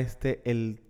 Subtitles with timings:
[0.00, 0.80] Este, el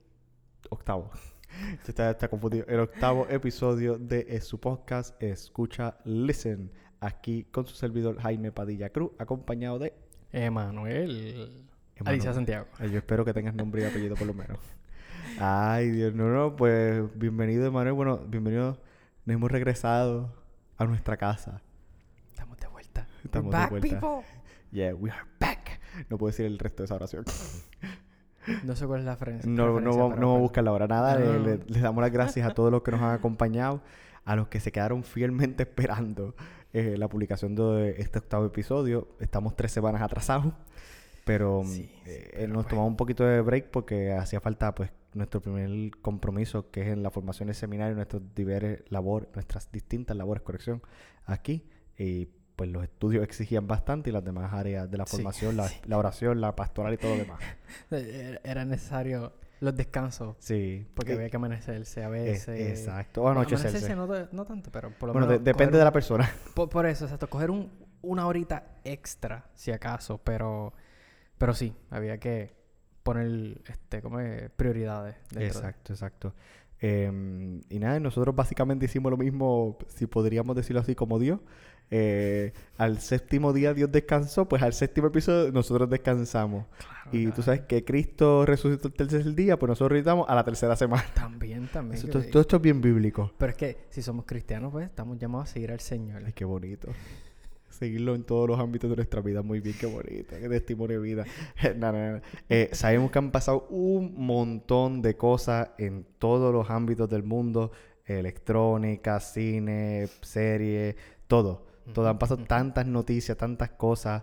[0.68, 1.10] octavo.
[1.88, 2.64] está, está confundido.
[2.68, 6.70] El octavo episodio de eh, su podcast Escucha Listen.
[7.00, 9.94] Aquí con su servidor Jaime Padilla Cruz, acompañado de
[10.30, 11.66] Emanuel.
[12.04, 12.68] Alicia Santiago.
[12.78, 14.58] Yo espero que tengas nombre y apellido por lo menos.
[15.40, 17.94] Ay, Dios, no, no, pues bienvenido, Emanuel.
[17.94, 18.78] Bueno, bienvenido.
[19.24, 20.32] Nos hemos regresado
[20.76, 21.62] a nuestra casa.
[22.30, 23.08] Estamos de vuelta.
[23.24, 23.88] Estamos We're de back, vuelta.
[23.88, 24.24] people.
[24.70, 25.80] Yeah, we are back.
[26.08, 27.24] No puedo decir el resto de esa oración.
[28.64, 29.50] No sé cuál es la referencia.
[29.50, 30.86] No, no, vamos- no vamos a pero- buscar la hora.
[30.86, 31.38] Nada, le- No.
[31.38, 33.80] le- les damos las gracias a todos los que nos han acompañado,
[34.24, 36.34] a los que se quedaron fielmente esperando
[36.72, 39.08] eh, la publicación de este octavo episodio.
[39.18, 40.54] Estamos tres semanas atrasados,
[41.24, 42.68] pero Sí, mm, sí, eh, pero nos pues.
[42.70, 47.02] tomamos un poquito de break porque hacía falta pues nuestro primer compromiso, que es en
[47.02, 50.80] la formación del seminario, nuestros diversos labores, nuestras distintas labores, corrección,
[51.26, 51.64] aquí.
[51.98, 52.28] Y
[52.60, 55.80] pues los estudios exigían bastante y las demás áreas de la Sí, formación, la, sí.
[55.86, 57.40] la oración, la pastoral y todo lo demás.
[57.90, 60.36] Eh, Era necesario los descansos.
[60.40, 60.86] Sí.
[60.94, 62.78] Porque Eh, había que amanecerse a Es- veces.
[62.80, 63.22] exacto.
[63.22, 63.68] O anochecerse.
[63.78, 65.44] Amanecerse no, de- no tanto, pero por lo Bueno, de- menos.
[65.46, 66.30] depende coger de la persona.
[66.54, 67.30] Por, por eso, exacto.
[67.30, 67.70] Coger un,
[68.02, 70.18] una horita extra, si acaso.
[70.22, 70.74] Pero,
[71.38, 72.52] pero sí, había que
[73.02, 75.16] poner este, como es, prioridades.
[75.30, 76.34] de- Exacto, exacto.
[76.78, 81.40] Em, y nada, nosotros básicamente hicimos lo mismo, si podríamos decirlo así, como Dios.
[81.92, 86.66] Eh, al séptimo día Dios descansó, pues al séptimo episodio nosotros descansamos.
[86.78, 87.42] Claro, Y tú claro.
[87.42, 91.04] sabes que Cristo resucitó el tercer día, pues nosotros resucitamos a la tercera semana.
[91.14, 91.98] También, también.
[91.98, 93.32] Eso- todo, todo esto es bien bíblico.
[93.38, 96.22] Pero es que si somos cristianos, pues estamos llamados a seguir al Señor.
[96.24, 96.88] Ay, qué bonito.
[97.70, 99.42] Seguirlo en todos los ámbitos de nuestra vida.
[99.42, 100.34] Muy bien, qué bonito.
[100.38, 101.24] Qué testimonio de vida.
[101.76, 102.20] No, no, no.
[102.48, 107.72] Eh, sabemos que han pasado un montón de cosas en todos los ámbitos del mundo.
[108.04, 111.66] Electrónica, cine, serie, todo.
[111.92, 112.08] Todo.
[112.08, 114.22] Han pasado tantas noticias, tantas cosas.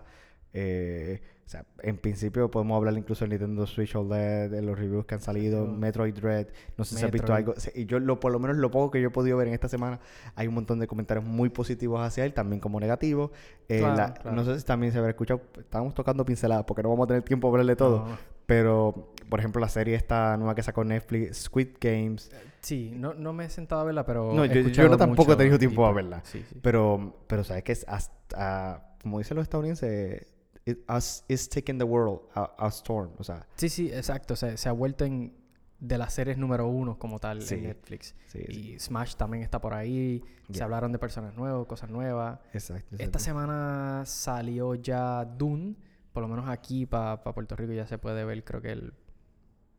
[0.52, 5.06] Eh, o sea, en principio podemos hablar incluso del Nintendo Switch OLED, de los reviews
[5.06, 5.66] que han salido.
[5.66, 6.46] Metroid Dread.
[6.76, 7.54] No sé si has visto algo.
[7.74, 9.68] Y yo, lo, por lo menos lo poco que yo he podido ver en esta
[9.68, 9.98] semana,
[10.34, 13.30] hay un montón de comentarios muy positivos hacia él, también como negativos.
[13.68, 14.36] Eh, Claro, la- claro.
[14.36, 17.22] No sé si también se habrá escuchado, estábamos tocando pinceladas porque no vamos a tener
[17.22, 18.06] tiempo para hablarle todo.
[18.08, 18.18] No.
[18.44, 22.30] Pero, por ejemplo, la serie esta nueva que sacó Netflix, Squid Games.
[22.60, 24.32] Sí, no, no me he sentado a verla, pero.
[24.34, 26.20] No, he yo- yo no tampoco he tenido tiempo a verla.
[26.24, 26.58] Sí, sí.
[26.62, 30.26] Pero, pero sabes que es hasta, como dicen los estadounidenses,
[30.64, 33.10] it, us, is taking the world a, a storm.
[33.18, 34.36] O sea, Sí, sí, exacto.
[34.36, 35.36] Se, se ha vuelto en.
[35.80, 38.12] De las series número uno como tal Sí, en Netflix.
[38.26, 38.72] sí, sí.
[38.74, 40.20] Y Smash también está por ahí.
[40.52, 42.40] Se hablaron de personas nuevas, cosas nuevas.
[42.52, 42.96] Exacto.
[42.98, 45.76] Esta semana salió ya Dune.
[46.12, 48.92] Por lo menos aquí para Puerto Rico ya se puede ver, creo que el.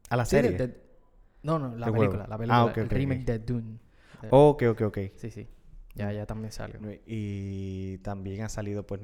[0.10, 0.58] A la Sí, de- serie.
[0.58, 0.82] de-
[1.44, 2.26] no, no, la El película.
[2.26, 2.28] juego.
[2.28, 2.66] La Ah, película.
[2.66, 3.26] ok, el ok, remake ok.
[3.28, 3.78] de Dune.
[4.24, 4.98] Eh, ok, ok, ok.
[5.16, 5.48] Sí, sí.
[5.96, 6.80] Ya, ya también salió.
[7.06, 9.02] Y también ha salido, pues,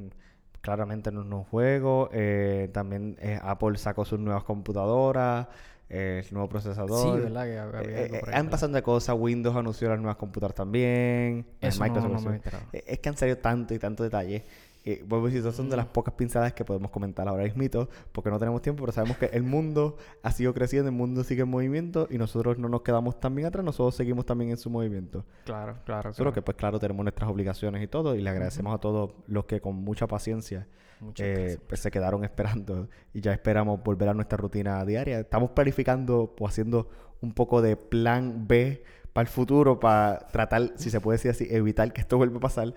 [0.62, 2.10] claramente en unos juegos.
[2.14, 5.48] eh, también eh, Apple sacó sus nuevas computadoras,
[5.90, 7.18] eh, el nuevo procesador.
[7.18, 7.46] Sí, ¿verdad?
[7.46, 9.16] Que hab- había Eh, eh, por ahí, han pasado de cosas.
[9.20, 11.46] Windows anunció las nuevas computadoras también.
[11.62, 14.44] Eso no, Microsoft no me anunció- he Es que han salido tanto y tanto detalle.
[14.88, 15.94] Eh, vuelvo a decir, esas son de las Mm.
[15.94, 19.42] pocas pinceladas que podemos comentar ahora mismo, porque no tenemos tiempo, pero sabemos que el
[19.42, 23.34] mundo ha sido creciendo, el mundo sigue en movimiento y nosotros no nos quedamos tan
[23.34, 25.26] bien atrás, nosotros seguimos también en su movimiento.
[25.44, 26.14] Claro, claro.
[26.14, 26.34] Solo claro.
[26.34, 29.60] que pues claro tenemos nuestras obligaciones y todo y le agradecemos a todos los que
[29.60, 30.68] con mucha paciencia
[31.18, 35.20] eh, pues, se quedaron esperando y ya esperamos volver a nuestra rutina diaria.
[35.20, 36.90] Estamos planificando o haciendo
[37.22, 41.48] un poco de plan B para el futuro para tratar, si se puede decir así,
[41.50, 42.74] evitar que esto vuelva a pasar.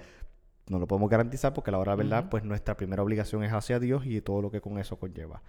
[0.69, 3.53] No lo podemos garantizar porque a la hora de verdad pues nuestra primera obligación es
[3.53, 5.43] hacia Dios y todo lo que con eso conlleva.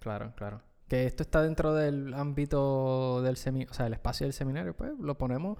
[0.00, 0.60] Claro, claro.
[0.88, 4.92] Que esto está dentro del ámbito del seminario, o sea, el espacio del seminario, pues
[4.98, 5.58] lo ponemos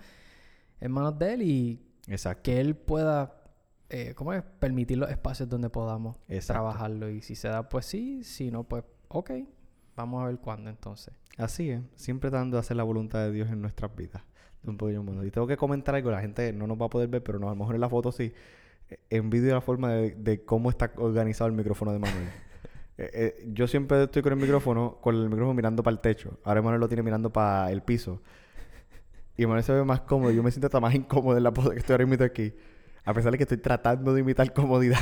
[0.80, 2.42] en manos de él y Exacto.
[2.44, 3.42] que él pueda,
[3.88, 4.42] eh, ¿cómo es?
[4.60, 6.62] Permitir los espacios donde podamos Exacto.
[6.62, 7.10] trabajarlo.
[7.10, 8.22] Y si se da, pues sí.
[8.22, 9.30] Si no, pues ok.
[9.96, 11.14] Vamos a ver cuándo entonces.
[11.38, 14.22] Así es, siempre dando a hacer la voluntad de Dios en nuestras vidas.
[14.68, 17.46] Y tengo que comentar algo, la gente no nos va a poder ver, pero no,
[17.46, 18.32] a lo mejor en la foto sí.
[19.10, 22.28] Envidio la forma de, de cómo está organizado el micrófono de Manuel.
[22.98, 26.38] Eh, eh, yo siempre estoy con el micrófono, con el micrófono mirando para el techo.
[26.44, 28.22] Ahora Manuel lo tiene mirando para el piso.
[29.36, 30.30] Y Manuel se ve más cómodo.
[30.30, 32.54] Yo me siento hasta más incómodo en la pose que estoy ahora mismo aquí.
[33.04, 34.98] A pesar de que estoy tratando de imitar comodidad.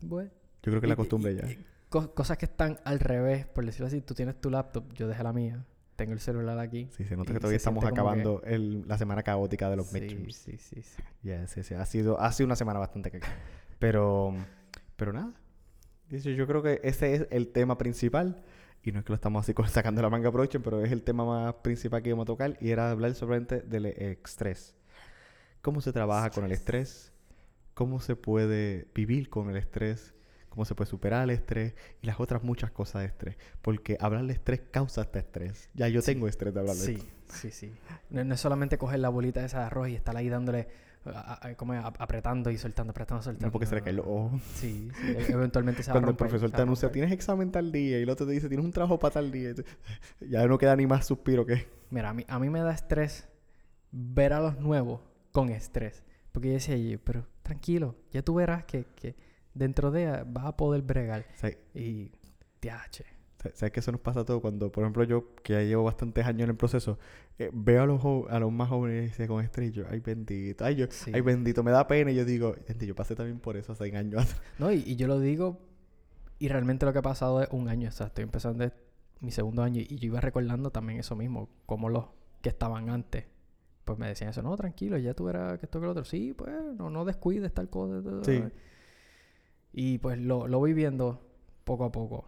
[0.00, 0.30] Bueno.
[0.62, 1.46] Yo creo que Y- la costumbre y- ya.
[1.50, 4.00] y co- cosas que están al revés, por decirlo así.
[4.00, 5.62] Tú tienes tu laptop, yo dejé la mía.
[5.96, 6.88] Tengo el celular aquí.
[6.96, 9.86] Sí, se nota que todavía estamos como que- acabando el- la semana caótica de los
[9.88, 10.36] sí, midterms.
[10.36, 11.02] sí, sí, sí.
[11.22, 11.74] Ya, sí, sí.
[11.74, 13.28] Ha sido, ha sido una semana bastante caca.
[13.78, 14.34] Pero,
[14.96, 15.32] pero nada.
[16.10, 18.42] Yo creo que ese es el tema principal.
[18.82, 21.24] Y no es que lo estamos así sacando la manga aprovechen, pero es el tema
[21.24, 22.56] más principal que íbamos a tocar.
[22.60, 24.76] Y era hablar solamente del estrés.
[25.62, 27.12] ¿Cómo se trabaja con el estrés?
[27.74, 30.14] ¿Cómo se puede vivir con el estrés?
[30.56, 33.36] Cómo se puede superar el estrés y las otras muchas cosas de estrés.
[33.62, 35.68] Porque hablar de estrés causa este estrés.
[35.74, 37.06] Ya yo tengo estrés de hablar de Sí, esto.
[37.28, 37.72] sí, sí.
[38.10, 40.66] No, no es solamente coger la bolita esa de arroz y estar ahí dándole,
[41.04, 43.46] a- a- como a- apretando y soltando, apretando, soltando.
[43.48, 44.30] No porque se le cae el ojo.
[44.54, 46.90] Sí, sí, e- eventualmente se va a Cuando el romper, profesor se te a anuncia,
[46.90, 49.52] tienes examen tal día y el otro te dice, tienes un trabajo para tal día.
[50.20, 51.66] Ya no queda ni más suspiro que...
[51.90, 53.28] Mira, a mí, a mí me da estrés
[53.92, 55.00] ver a los nuevos
[55.32, 56.02] con estrés.
[56.32, 59.14] Porque yo decía, "Oye, pero tranquilo, ya tú verás que, que
[59.56, 61.24] dentro de ella vas a poder bregar.
[61.34, 62.10] ¿Sabes Y,
[62.60, 63.04] TH.
[63.54, 64.40] sabes que eso nos pasa a todos?
[64.40, 66.98] Cuando, por ejemplo, yo, que ya llevo bastantes años en el proceso,
[67.38, 70.74] eh, veo a los, a los más jóvenes y dice, con yo, ay bendito, ay,
[70.76, 71.10] yo, Sí.
[71.14, 72.10] ay bendito, me da pena.
[72.10, 74.40] Y yo digo, gente, yo pasé también por eso hace años atrás.
[74.58, 75.58] No, y, y yo lo digo,
[76.38, 78.72] y realmente lo que ha pasado es un año, o sea, estoy empezando es
[79.20, 82.06] mi segundo año, y yo iba recordando también eso mismo, como los
[82.42, 83.24] que estaban antes,
[83.84, 86.34] pues me decían eso, no, tranquilo, ya tú verás que esto que lo otro, sí,
[86.36, 88.02] pues, no, no descuides tal cosa.
[88.02, 88.40] tal, Sí.
[88.40, 88.52] tal".
[89.76, 91.22] Y pues lo, lo voy viendo
[91.64, 92.26] poco a poco.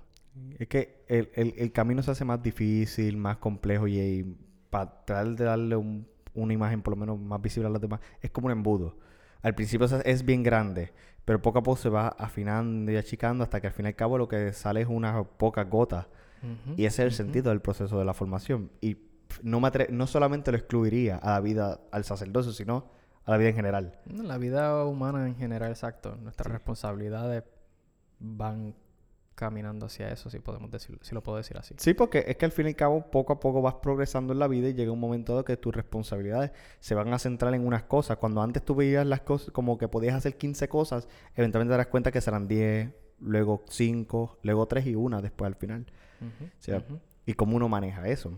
[0.60, 4.36] Es que el, el, el camino se hace más difícil, más complejo y,
[4.70, 8.00] para tratar de darle un- una imagen por lo menos más visible a los demás,
[8.22, 8.96] es como un embudo.
[9.42, 10.92] Al principio es, es bien grande,
[11.24, 13.96] pero poco a poco se va afinando y achicando hasta que al fin y al
[13.96, 16.06] cabo lo que sale es unas pocas gotas.
[16.42, 18.70] Ujú, Y ese es el sentido del proceso de la formación.
[18.80, 18.98] Y
[19.42, 22.86] no, me no solamente lo excluiría a la vida, al sacerdocio, sino
[23.28, 23.98] a la vida en general.
[24.06, 26.16] La vida humana en general, exacto.
[26.16, 26.52] Nuestras Sí.
[26.52, 27.44] responsabilidades
[28.18, 28.74] van
[29.34, 31.72] caminando hacia eso, si podemos decirlo, si lo puedo decir así.
[31.78, 34.40] Sí, porque es que al fin y al cabo poco a poco vas progresando en
[34.40, 37.64] la vida y llega un momento dado que tus responsabilidades se van a centrar en
[37.64, 38.16] unas cosas.
[38.16, 41.86] Cuando antes tú veías las cosas como que podías hacer 15 cosas, eventualmente te das
[41.86, 42.90] cuenta que serán 10,
[43.20, 45.86] luego 5, luego 3 y una después al final.
[47.26, 48.32] Y cómo uno maneja eso.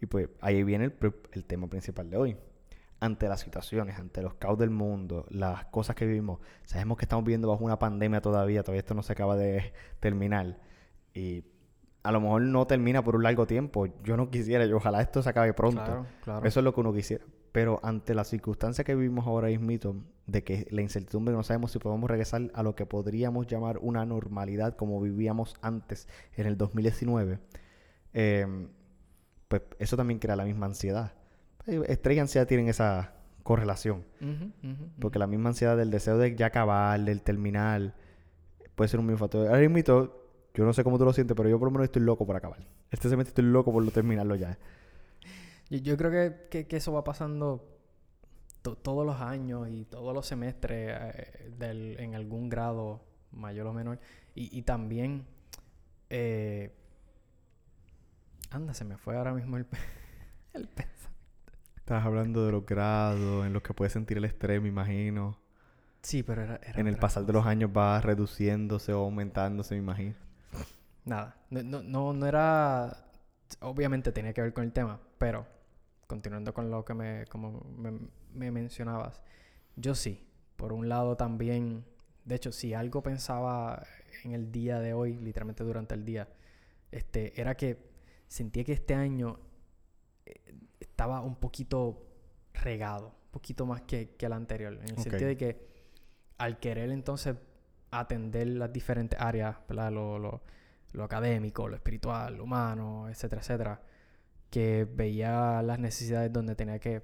[0.00, 0.90] Y pues ahí viene
[1.32, 2.36] el tema principal de hoy.
[3.04, 7.24] Ante las situaciones, ante los caos del mundo, las cosas que vivimos, sabemos que estamos
[7.24, 10.58] viviendo bajo una pandemia todavía, todavía esto no se acaba de terminar.
[11.12, 11.44] Y
[12.02, 13.86] a lo mejor no termina por un largo tiempo.
[14.02, 15.84] Yo no quisiera, yo ojalá esto se acabe pronto.
[15.84, 16.46] Claro, claro.
[16.46, 17.24] Eso es lo que uno quisiera.
[17.52, 21.78] Pero ante la circunstancia que vivimos ahora mismo, de que la incertidumbre no sabemos si
[21.78, 27.38] podemos regresar a lo que podríamos llamar una normalidad como vivíamos antes en el 2019,
[28.14, 28.68] eh,
[29.48, 31.12] pues eso también crea la misma ansiedad.
[31.66, 33.12] Estrés y ansiedad tienen esa
[33.42, 34.04] correlación.
[35.00, 37.94] Porque la misma ansiedad del deseo de ya acabar, del terminar,
[38.74, 39.46] puede ser un mismo factor.
[39.48, 39.78] Ahora mismo,
[40.54, 42.36] yo no sé cómo tú lo sientes, pero yo por lo menos estoy loco por
[42.36, 42.66] acabar.
[42.90, 44.58] Este semestre estoy loco por lo terminarlo ya.
[45.70, 47.66] Yo, yo creo que, que- que eso va pasando
[48.62, 53.02] to- todos los años y todos los semestres eh, del- en algún grado
[53.32, 53.98] mayor o menor.
[54.34, 55.24] Y, y también...
[56.10, 56.72] eh,
[58.50, 59.66] anda, se me fue ahora mismo el,
[60.52, 60.68] el
[61.84, 65.38] Estás hablando de los grados en los que puedes sentir el estrés, me imagino.
[66.00, 66.58] Sí, pero era...
[66.66, 70.14] era En el pasar de los años va reduciéndose o aumentándose, me imagino.
[71.04, 73.04] Nada, no, no, no, era...
[73.60, 75.46] Obviamente tenía que ver con el tema, pero
[76.06, 77.92] continuando con lo que me, como me,
[78.32, 79.20] me mencionabas,
[79.76, 80.26] yo sí,
[80.56, 81.84] por un lado también,
[82.24, 83.84] de hecho, si algo pensaba
[84.24, 86.30] en el día de hoy, literalmente durante el día,
[86.90, 87.76] este, era que
[88.26, 89.38] sentía que este año
[90.24, 90.40] eh,
[90.94, 92.06] estaba un poquito
[92.52, 95.00] regado, un poquito más que, que el anterior, en el Ok.
[95.00, 95.66] sentido de que
[96.38, 97.34] al querer entonces
[97.90, 99.90] atender las diferentes áreas, ¿verdad?
[99.90, 100.42] Lo, lo,
[100.92, 103.82] lo académico, lo espiritual, lo humano, etcétera, etcétera,
[104.50, 107.02] que veía las necesidades donde tenía que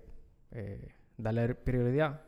[0.53, 2.23] eh, darle prioridad,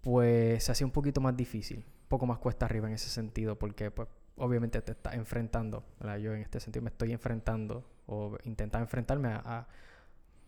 [0.00, 3.58] pues se hacía un poquito más difícil, un poco más cuesta arriba en ese sentido,
[3.58, 6.16] porque pues obviamente te estás enfrentando, ¿verdad?
[6.16, 9.68] Yo en este sentido me estoy enfrentando o intentando enfrentarme a, a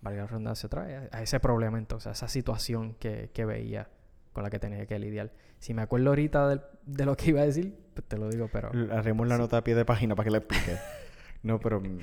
[0.05, 3.89] valga la redundancia otra vez, a ese problema entonces, a esa situación que, que veía
[4.33, 5.33] con la que tenía que lidiar.
[5.59, 8.49] Si me acuerdo ahorita del- de lo que iba a decir, pues te lo digo,
[8.53, 8.71] pero...
[8.93, 9.41] Haremos la Sí.
[9.43, 10.77] nota a pie de página para que la explique.
[11.43, 11.99] no, pero mm,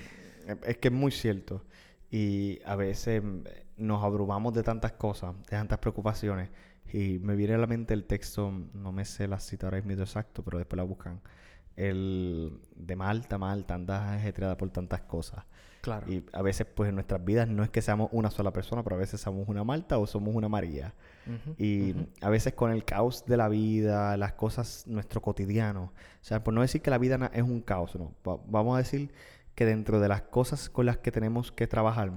[0.65, 1.63] es que es muy cierto.
[2.09, 3.43] Y a veces mm,
[3.77, 6.49] nos abrumamos de tantas cosas, de tantas preocupaciones.
[6.93, 10.03] Y me viene a la mente el texto, no me sé la cita ahora mismo
[10.03, 11.21] exacto, pero después la buscan.
[11.75, 15.45] El de Malta, Malta, andas ajetreada por tantas cosas.
[15.81, 16.11] Claro.
[16.11, 18.97] Y a veces, pues en nuestras vidas no es que seamos una sola persona, pero
[18.97, 20.93] a veces somos una Malta o somos una María.
[21.57, 25.85] Y a veces con el caos de la vida, las cosas, nuestro cotidiano.
[25.85, 28.13] O sea, por no decir que la vida es un caos, no.
[28.27, 29.11] Va- vamos a decir
[29.55, 32.11] que dentro de las cosas con las que tenemos que trabajar,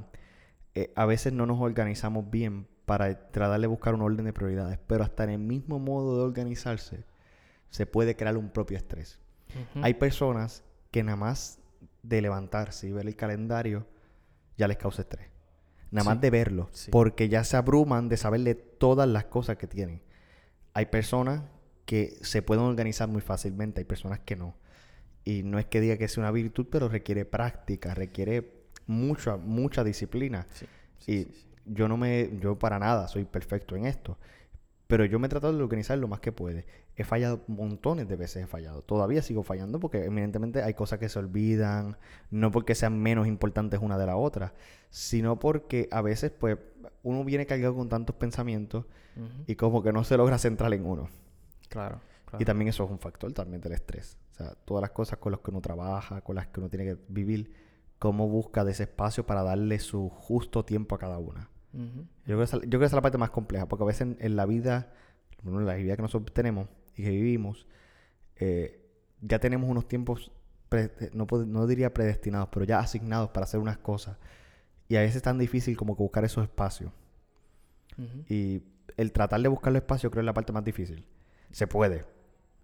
[0.75, 4.79] eh, a veces no nos organizamos bien para tratar de buscar un orden de prioridades.
[4.87, 7.05] Pero hasta en el mismo modo de organizarse,
[7.71, 9.21] se puede crear un propio estrés.
[9.83, 11.59] Hay personas que nada más
[12.03, 13.87] de levantarse y ver el calendario
[14.57, 15.29] ya les causa estrés.
[15.91, 16.69] Nada más de verlo.
[16.73, 16.91] sí.
[16.91, 20.03] Porque ya se abruman de saber de todas las cosas que tienen.
[20.73, 21.43] Hay personas
[21.87, 24.57] que se pueden organizar muy fácilmente, hay personas que no.
[25.25, 29.85] Y no es que diga que sea una virtud, pero requiere práctica, requiere mucha, mucha
[29.85, 30.47] disciplina.
[30.51, 30.67] Sí,
[31.07, 31.29] y
[31.67, 34.19] yo no me, yo para nada soy perfecto en esto.
[34.95, 36.67] Pero yo me he tratado de organizar lo más que puede.
[36.95, 38.83] He fallado montones de veces, he fallado.
[38.83, 41.97] Todavía sigo fallando porque evidentemente hay cosas que se olvidan,
[42.31, 44.55] no porque sean menos importantes una de la otra,
[44.91, 46.59] sino porque a veces pues
[47.03, 48.85] uno viene cargado con tantos pensamientos
[49.49, 51.09] y como que no se logra centrar en uno.
[51.69, 52.41] Claro, claro.
[52.41, 54.17] Y también eso es un factor también del estrés.
[54.31, 56.85] O sea, todas las cosas con las que uno trabaja, con las que uno tiene
[56.85, 57.53] que vivir,
[57.99, 61.51] cómo busca de ese espacio para darle su justo tiempo a cada una.
[61.75, 63.87] Yo creo, que esa, yo creo que esa es la parte más compleja, porque a
[63.87, 64.93] veces en, en la vida,
[65.43, 67.67] bueno, en la vida que nosotros tenemos y que vivimos,
[68.37, 68.81] eh,
[69.21, 70.31] ya tenemos unos tiempos,
[70.69, 74.19] pre- no, diría predestinados, pero ya asignados para hacer unas cosas.
[74.89, 76.93] Y a veces es tan difícil como que buscar esos espacios.
[78.29, 78.63] Y
[78.97, 81.07] el tratar de buscar los espacios creo que es la parte más difícil.
[81.51, 82.05] Se puede.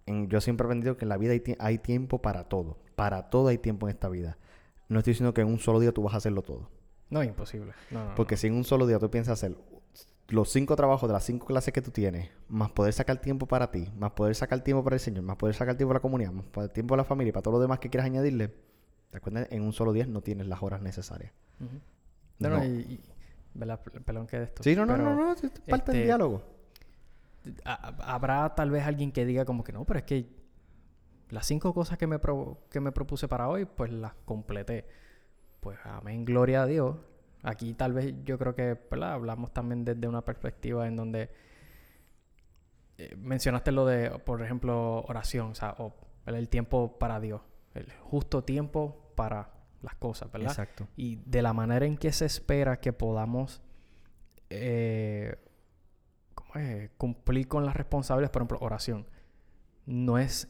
[0.07, 2.79] En- yo siempre he aprendido que en la vida hay, hay tiempo para todo.
[2.97, 4.39] Para todo hay tiempo en esta vida.
[4.89, 6.69] No estoy diciendo que en un solo día tú vas a hacerlo todo.
[7.11, 7.73] No, imposible.
[7.91, 9.57] No, no, Porque si en un solo día tú piensas hacer
[10.29, 13.71] los cinco trabajos de las cinco clases que tú tienes, más poder sacar tiempo para
[13.73, 16.31] ti, más poder sacar tiempo para el Señor, más poder sacar tiempo para la comunidad,
[16.33, 18.55] más poder tiempo para la familia y para todo lo demás que quieras añadirle, te
[19.13, 21.33] das cuenta, en un solo día no tienes las horas necesarias.
[21.59, 21.69] no.
[22.39, 22.65] No, no, No.
[22.65, 23.01] y, y-
[24.05, 24.63] Perdón que de esto.
[24.63, 26.43] Sí, no, no, no, no, es parte del este, diálogo.
[27.65, 30.31] ha- Habrá tal vez alguien que diga como que no, pero es que
[31.31, 34.87] las cinco cosas que me, pro- que me propuse para hoy, pues las completé.
[35.61, 36.97] Pues amén, gloria a Dios.
[37.43, 39.13] Aquí tal vez yo creo que ¿verdad?
[39.13, 41.31] hablamos también desde una perspectiva en donde
[42.99, 45.95] eh, mencionaste lo de, por ejemplo, oración, o sea, o
[46.27, 47.41] el tiempo para Dios,
[47.75, 49.51] el justo tiempo para
[49.83, 50.51] las cosas, ¿verdad?
[50.51, 50.87] Exacto.
[50.97, 53.63] y de la manera en que se espera que podamos
[54.51, 55.37] eh,
[56.35, 56.91] ¿cómo es?
[56.99, 59.07] cumplir con las responsabilidades, por ejemplo, oración.
[59.87, 60.49] No es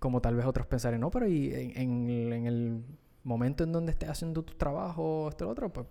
[0.00, 2.84] como tal vez otros pensarían, no, pero y en, en el- en el
[3.24, 5.86] momento en donde estés haciendo tu trabajo, esto lo otro, pues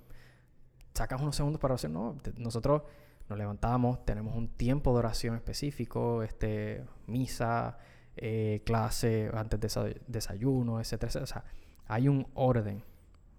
[0.93, 1.93] sacas unos segundos para oración.
[1.93, 2.83] No, nosotros
[3.29, 7.77] nos levantamos, tenemos un tiempo de oración específico, este, misa,
[8.15, 11.23] eh, clase, antes de desa- desayuno, etcétera, etcétera.
[11.23, 11.43] O sea,
[11.87, 12.83] hay un orden,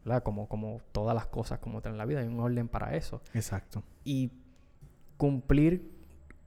[0.04, 0.22] ¿verdad?
[0.22, 3.22] Como, como todas las cosas como en la vida, hay un orden para eso.
[3.34, 3.82] Exacto.
[4.04, 4.32] Y
[5.16, 5.92] cumplir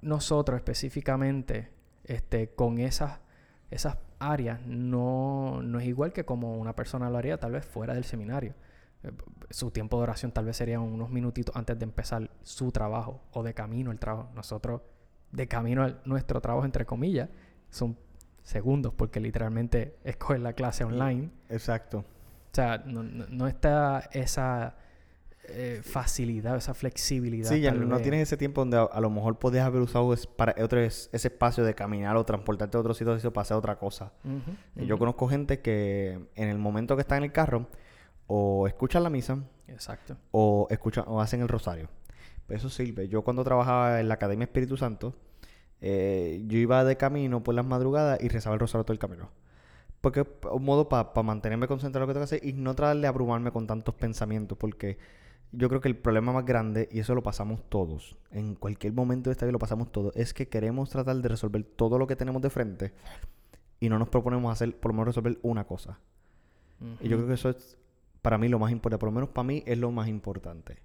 [0.01, 1.71] nosotros específicamente
[2.03, 3.19] este, con esas,
[3.71, 7.93] esas áreas no, no es igual que como una persona lo haría tal vez fuera
[7.93, 8.53] del seminario.
[9.03, 9.12] Eh,
[9.50, 13.43] Su tiempo de oración tal vez serían unos minutitos antes de empezar su trabajo o
[13.43, 14.29] de camino al trabajo.
[14.36, 14.81] Nosotros,
[15.31, 17.29] de camino a nuestro trabajo, entre comillas,
[17.69, 17.97] son
[18.43, 21.29] segundos porque literalmente escoger la clase online.
[21.50, 22.00] Exacto.
[22.00, 24.75] O sea, no, no- no está esa
[25.49, 27.49] eh, facilidad, esa flexibilidad.
[27.49, 30.27] Sí, ya no tienes ese tiempo donde a, a lo mejor podías haber usado es-
[30.27, 33.77] para otro, es- ese espacio de caminar o transportarte a otro sitio para hacer otra
[33.77, 34.11] cosa.
[34.75, 37.67] Eh, Yo conozco gente que en el momento que está en el carro
[38.27, 40.17] o escuchan la misa Exacto.
[40.31, 41.89] o escuchan o hacen el rosario.
[42.45, 43.07] Pues eso sirve.
[43.09, 45.13] Yo cuando trabajaba en la Academia Espíritu Santo,
[45.81, 49.29] eh, yo iba de camino por las madrugadas y rezaba el rosario todo el camino.
[50.01, 52.75] Porque es un modo para mantenerme concentrado en lo que tengo que hacer y no
[52.75, 54.57] tratar de abrumarme con tantos pensamientos.
[54.57, 54.97] Porque
[55.51, 59.29] yo creo que el problema más grande, y eso lo pasamos todos, en cualquier momento
[59.29, 62.15] de esta vida lo pasamos todos, es que queremos tratar de resolver todo lo que
[62.15, 62.93] tenemos de frente
[63.79, 65.99] y no nos proponemos hacer, por lo menos resolver una cosa.
[67.01, 67.77] Y yo creo que eso es
[68.21, 70.79] para mí lo más importante, por lo menos para mí es lo más importante.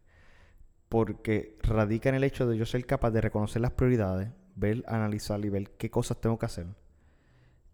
[0.88, 5.45] Porque radica en el hecho de yo ser capaz de reconocer las prioridades, ver, analizar
[5.45, 6.66] y ver qué cosas tengo que hacer.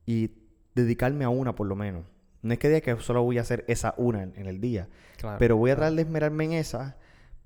[0.07, 0.31] Y
[0.75, 2.05] dedicarme a una por lo menos.
[2.43, 4.89] No es que diga que solo voy a hacer esa una en, en el día,
[5.17, 5.87] Claro, pero voy a claro.
[5.91, 6.97] tratar de esmerarme en esa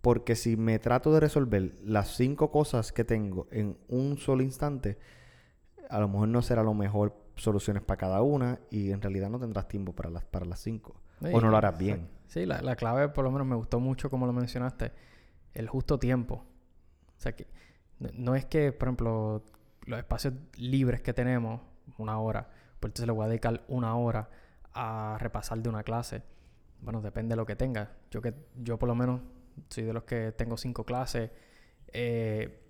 [0.03, 4.99] porque si me trato de resolver las cinco cosas que tengo en un solo instante,
[5.89, 9.39] a lo mejor no será lo mejor soluciones para cada una y en realidad no
[9.39, 11.01] tendrás tiempo para las, para las cinco.
[11.33, 12.09] O no lo harás bien.
[12.27, 14.93] Sí, la, la clave por lo menos me gustó mucho como lo mencionaste.
[15.55, 16.45] El justo tiempo.
[17.17, 17.47] O sea que
[18.01, 19.45] no, no es que, por ejemplo,
[19.87, 21.61] los espacios libres que tenemos,
[21.99, 22.49] una hora,
[22.81, 24.29] pues entonces le voy a dedicar una hora
[24.75, 26.23] a repasar de una clase.
[26.81, 27.93] Bueno, depende de lo que tenga.
[28.11, 29.21] Yo que yo por lo menos
[29.69, 31.31] soy de los que tengo cinco clases
[31.93, 32.61] eh,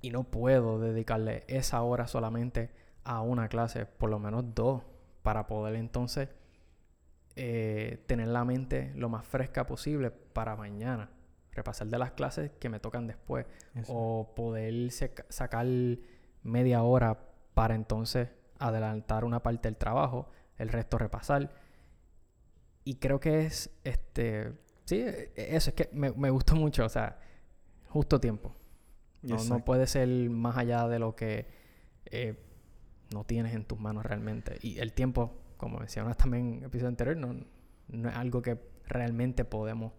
[0.00, 2.70] y no puedo dedicarle esa hora solamente
[3.04, 4.82] a una clase, por lo menos dos,
[5.22, 6.28] para poder entonces
[7.36, 11.10] eh, tener la mente lo más fresca posible para mañana.
[11.52, 13.46] Repasar de las clases que me tocan después.
[13.88, 15.66] O poder sacar
[16.42, 17.18] media hora
[17.54, 18.28] para entonces
[18.58, 21.50] adelantar una parte del trabajo, el resto repasar.
[22.84, 24.52] Y creo que es este.
[24.84, 26.84] Sí, e- eso es que me, me gustó mucho.
[26.84, 27.18] O sea,
[27.88, 28.54] justo tiempo.
[29.22, 31.46] No, no puede ser más allá de lo que
[32.06, 32.38] eh,
[33.12, 34.58] no tienes en tus manos realmente.
[34.62, 37.34] Y el tiempo, como mencionas también en el episodio anterior, no,
[37.88, 39.92] no es algo que realmente podemos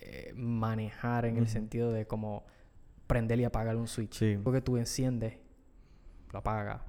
[0.00, 2.44] eh, manejar en el sentido de como
[3.06, 4.14] prender y apagar un switch.
[4.18, 4.38] Sí.
[4.42, 5.38] Porque tú enciendes,
[6.32, 6.82] lo apagas,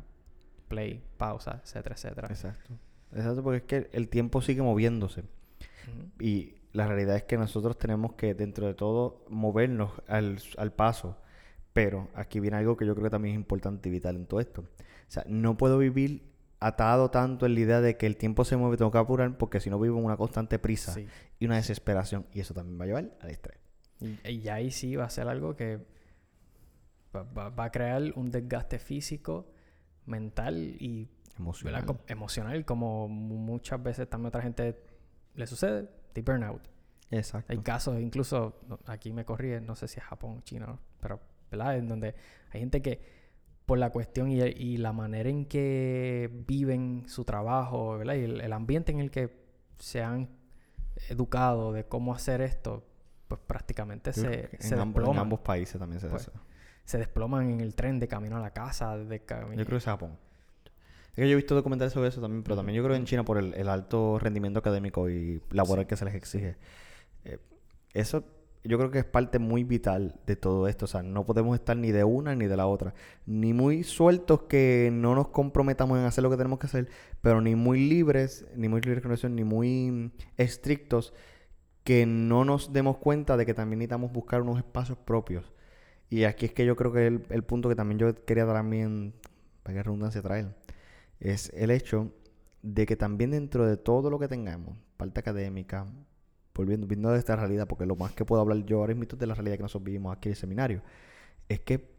[0.68, 2.28] play, pausa, etcétera, etcétera.
[2.28, 2.74] Exacto.
[3.14, 5.22] Exacto, porque es que el tiempo sigue moviéndose.
[5.22, 6.24] Ujú.
[6.24, 11.18] Y la realidad es que nosotros tenemos que, dentro de todo, movernos al, al paso.
[11.74, 14.40] Pero aquí viene algo que yo creo que también es importante y vital en todo
[14.40, 14.62] esto.
[14.62, 14.66] O
[15.12, 16.24] sea, no puedo vivir
[16.60, 19.60] atado tanto en la idea de que el tiempo se mueve, tengo que apurar, porque
[19.60, 21.08] si no vivo en una constante prisa Sí.
[21.40, 22.26] y una desesperación.
[22.34, 23.60] Y eso también va a llevar al estrés.
[24.02, 25.80] Y, y ahí sí va a ser algo que
[27.16, 29.48] va, va- va a crear un desgaste físico,
[30.06, 31.82] mental y Emocional.
[31.82, 31.96] ¿verdad?
[31.98, 34.80] Co- emocional, como mu- muchas veces también a otra gente
[35.36, 36.62] le sucede, de burnout.
[37.12, 37.52] Exacto.
[37.54, 41.78] Hay casos, incluso aquí me corrí, no sé si es Japón o China, pero ¿verdad?
[41.78, 42.16] En donde
[42.52, 43.18] hay gente que
[43.66, 48.16] por la cuestión y, y la manera en que viven su trabajo, ¿verdad?
[48.16, 49.46] Y el, el ambiente en el que
[49.78, 50.30] se han
[51.10, 52.84] educado de cómo hacer esto,
[53.28, 56.32] pues prácticamente Yo se, en, ambos, en ambos países también se Pues.
[56.86, 59.56] Se desploman en el tren de camino a la casa, de camino...
[59.58, 60.18] Yo creo que es Japón.
[61.18, 63.06] Es que yo he visto documentales sobre eso también, pero también yo creo que en
[63.06, 66.58] China por el, el alto rendimiento académico y laboral que se les exige.
[67.26, 67.40] Eh,
[67.96, 68.24] eso
[68.64, 70.86] yo creo que es parte muy vital de todo esto.
[70.86, 72.94] O sea, no podemos estar ni de una ni de la otra.
[73.26, 76.88] Ni muy sueltos que no nos comprometamos en hacer lo que tenemos que hacer,
[77.22, 81.16] pero ni muy libres, ni muy libres ni muy estrictos
[81.84, 85.52] que no nos demos cuenta de que también necesitamos buscar unos espacios propios.
[86.12, 89.16] Y aquí es que yo creo que el, el punto que también yo quería también,
[89.64, 90.54] para que redundancia traer,
[91.20, 92.12] es el hecho
[92.62, 95.86] de que también dentro de todo lo que tengamos, parte académica,
[96.54, 99.20] volviendo, viendo de esta realidad, porque lo más que puedo hablar yo ahora mismo es
[99.20, 100.82] de la realidad que nosotros vivimos aquí en el seminario,
[101.48, 101.90] es que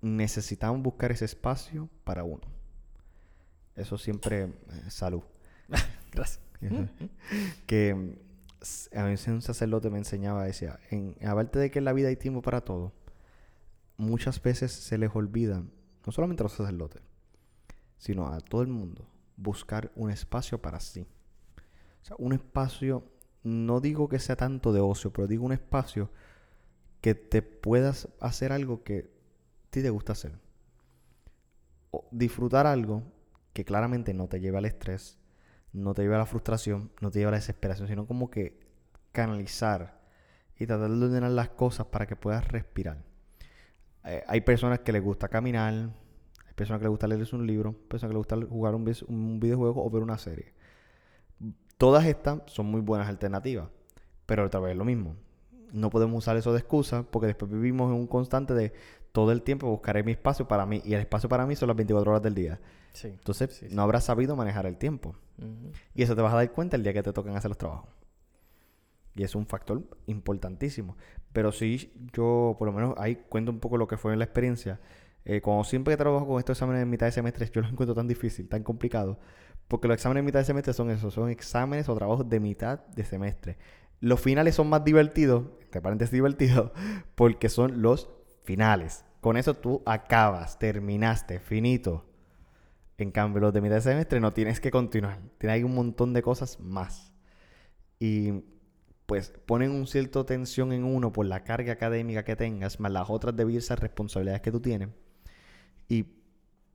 [0.00, 2.42] necesitamos buscar ese espacio para uno.
[3.74, 4.50] Eso siempre, eh,
[4.88, 5.22] salud.
[6.12, 6.40] Gracias.
[7.66, 11.92] que mm, a veces un sacerdote me enseñaba, decía, en, aparte de que en la
[11.92, 12.92] vida hay tiempo para todo,
[13.96, 15.64] muchas veces se les olvida,
[16.06, 17.02] no solamente a los sacerdotes,
[18.02, 21.06] sino a todo el mundo, buscar un espacio para sí.
[22.02, 23.04] O sea, un espacio,
[23.44, 26.10] no digo que sea tanto de ocio, pero digo un espacio
[27.00, 30.32] que te puedas hacer algo que a ti te gusta hacer.
[31.92, 33.04] O disfrutar algo
[33.52, 35.20] que claramente no te lleve al estrés,
[35.72, 38.58] no te lleve a la frustración, no te lleve a la desesperación, sino como que
[39.12, 40.00] canalizar
[40.58, 43.04] y tratar de ordenar las cosas para que puedas respirar.
[44.02, 46.01] Eh, hay personas que les gusta caminar,
[46.52, 49.84] hay personas que les gusta leerse un libro, personas que les gusta jugar un, videojuego
[49.84, 50.52] o ver una serie.
[51.78, 53.68] Todas estas son muy buenas alternativas,
[54.26, 55.16] pero otra vez es lo mismo.
[55.72, 58.74] No podemos usar eso de excusa porque después vivimos en un constante de
[59.12, 61.76] todo el tiempo buscaré mi espacio para mí y el espacio para mí son las
[61.76, 62.60] 24 horas del día.
[62.92, 63.08] Sí.
[63.08, 63.74] Entonces Sí, sí.
[63.74, 65.16] no habrás sabido manejar el tiempo.
[65.94, 67.88] Y eso te vas a dar cuenta el día que te tocan hacer los trabajos.
[69.14, 70.96] Y es un factor importantísimo.
[71.32, 74.80] Pero sí, yo por lo menos ahí cuento un poco lo que fue la experiencia.
[75.24, 77.94] Eh, como siempre que trabajo con estos exámenes en mitad de semestre, yo los encuentro
[77.94, 79.18] tan difícil, tan complicado.
[79.68, 82.84] Porque los exámenes en mitad de semestre son eso, son exámenes o trabajos de mitad
[82.86, 83.58] de semestre.
[84.00, 86.72] Los finales son más divertidos, entre paréntesis divertidos,
[87.14, 88.10] porque son los
[88.42, 89.04] finales.
[89.20, 92.04] Con eso tú acabas, terminaste, finito.
[92.98, 95.20] En cambio, los de mitad de semestre no tienes que continuar.
[95.38, 97.12] Tienes un montón de cosas más.
[97.98, 98.42] Y
[99.06, 103.10] pues ponen un cierto tensión en uno por la carga académica que tengas, más las
[103.10, 104.88] otras diversas responsabilidades que tú tienes.
[105.88, 106.06] Y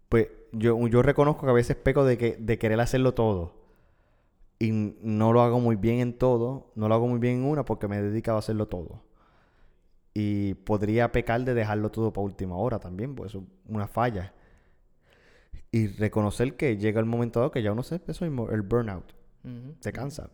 [0.10, 3.56] pues yo, yo reconozco que a veces peco de, que, de querer hacerlo todo.
[4.60, 7.64] Y no lo hago muy bien en todo, no lo hago muy bien en una
[7.66, 9.04] porque me he dedicado a hacerlo todo.
[10.14, 14.34] Y podría pecar de dejarlo todo para última hora también, pues eso es una falla.
[15.72, 19.76] Y reconocer que llega el momento dado que ya uno se mismo, el burnout, Ujú.
[19.80, 20.32] se cansa.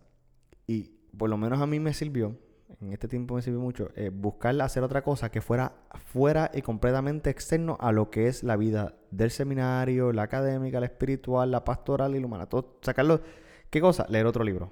[0.68, 2.38] Y por lo menos a mí me sirvió,
[2.82, 5.74] en este tiempo me sirvió mucho, eh, buscar hacer otra cosa que fuera
[6.06, 10.88] fuera y completamente externo a lo que es la vida del seminario, la académica, la
[10.88, 12.48] espiritual, la pastoral y la humana.
[12.48, 13.22] Todo, sacarlo.
[13.70, 14.06] ¿Qué cosa?
[14.10, 14.72] Leer otro libro.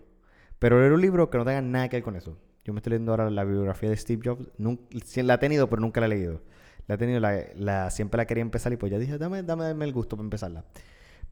[0.60, 2.38] Pero leer un libro que no tenga nada que ver con eso.
[2.64, 4.48] Yo me estoy leyendo ahora la biografía de Steve Jobs.
[4.60, 6.42] Nun- sí, la he tenido, pero nunca la he leído.
[6.88, 9.64] La he tenido, la, la- siempre la quería empezar y pues ya dije, dame, dame,
[9.66, 10.66] dame el gusto para empezarla.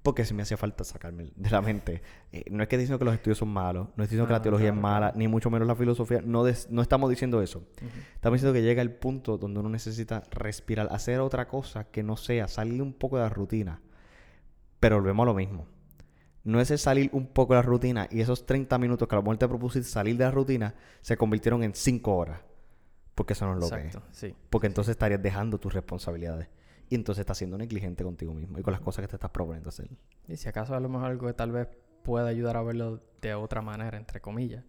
[0.02, 2.02] Porque si me hacía falta sacarme de la mente.
[2.32, 4.40] Eh, no es que diciendo que los estudios son malos, no estoy diciendo que la
[4.40, 6.22] No, teología es mala, ni mucho menos la filosofía.
[6.24, 7.64] No, des- no estamos diciendo eso.
[8.16, 12.16] Estamos diciendo que llega el punto donde uno necesita respirar, hacer otra cosa que no
[12.16, 13.82] sea salir un poco de la rutina.
[14.80, 15.66] Pero volvemos a lo mismo.
[16.46, 19.18] No es el salir un poco de la rutina y esos 30 minutos que a
[19.18, 22.40] lo mejor te propusiste salir de la rutina se convirtieron en 5 horas.
[23.14, 23.98] Porque eso no es lo que es.
[24.12, 24.34] Sí.
[24.50, 26.48] Porque entonces estarías dejando tus responsabilidades.
[26.90, 29.70] Y entonces estás siendo negligente contigo mismo y con las cosas que te estás proponiendo
[29.70, 29.90] hacer.
[30.28, 31.68] Y si acaso a lo mejor algo que tal vez
[32.04, 34.64] pueda ayudar a verlo de otra manera, entre comillas,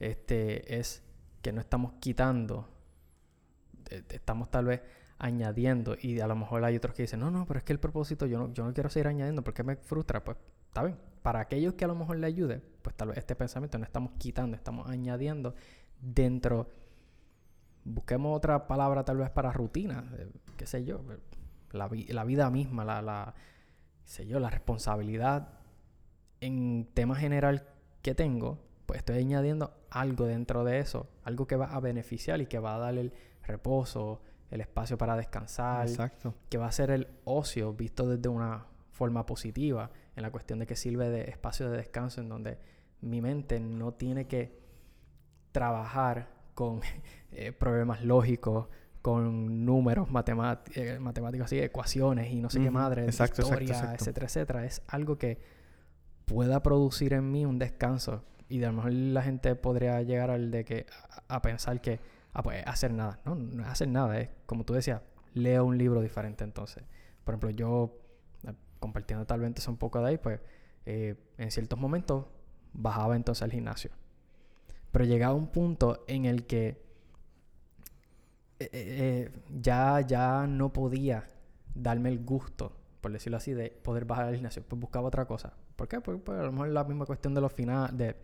[0.00, 1.02] este es
[1.40, 2.68] que no estamos quitando,
[3.90, 4.82] eh, estamos tal vez
[5.18, 7.78] añadiendo y a lo mejor hay otros que dicen, no, no, pero es que el
[7.78, 10.98] propósito yo no, yo no quiero seguir añadiendo porque me frustra, pues está bien.
[11.22, 14.14] Para aquellos que a lo mejor le ayude, pues tal vez este pensamiento no estamos
[14.18, 15.54] quitando, estamos añadiendo
[16.00, 16.68] dentro,
[17.84, 21.18] busquemos otra palabra tal vez para rutina, eh, qué sé yo, eh,
[21.72, 23.34] la, la vida misma, la, la,
[24.04, 25.48] sé yo, la responsabilidad
[26.40, 27.68] en tema general
[28.02, 32.46] que tengo, pues estoy añadiendo algo dentro de eso, algo que va a beneficiar y
[32.46, 33.12] que va a darle el
[33.44, 36.34] reposo, el espacio para descansar, Exacto.
[36.48, 40.66] que va a ser el ocio visto desde una forma positiva, en la cuestión de
[40.66, 42.58] que sirve de espacio de descanso en donde
[43.00, 44.60] mi mente no tiene que
[45.52, 46.80] trabajar con
[47.32, 48.68] eh, problemas lógicos,
[49.02, 50.08] con números
[50.74, 54.64] eh, matemáticos, así, ecuaciones y no sé qué madre, exacto, historia, exacto, etcétera, etcétera.
[54.64, 55.38] Es algo que
[56.24, 58.24] pueda producir en mí un descanso.
[58.48, 60.86] Y a lo mejor la gente podría llegar al de que
[61.28, 61.98] a, pensar que
[62.32, 63.18] ah, pues hacer nada.
[63.24, 65.02] No, no es hacer nada, es como tú decías,
[65.34, 66.84] leo un libro diferente entonces.
[67.24, 67.98] Por ejemplo, yo
[68.46, 70.40] eh, compartiendo tal vez un poco de ahí, pues
[70.86, 72.26] eh, en ciertos momentos
[72.72, 73.90] bajaba entonces al gimnasio.
[74.92, 76.91] Pero llegaba un punto en el que
[78.72, 81.26] eh, ya, ya no podía
[81.74, 84.62] darme el gusto, por decirlo así, de poder bajar al gimnasio.
[84.62, 85.54] Pues buscaba otra cosa.
[85.76, 86.00] ¿Por qué?
[86.00, 88.16] Pues, pues, a lo mejor la misma cuestión de los finales, de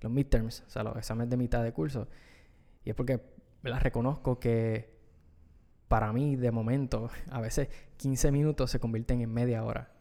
[0.00, 2.08] los midterms, o sea, los exámenes de mitad de curso.
[2.84, 3.20] Y es porque
[3.62, 4.92] la reconozco que
[5.88, 7.68] para mí, de momento, a veces
[7.98, 9.92] 15 minutos se convierten en media hora.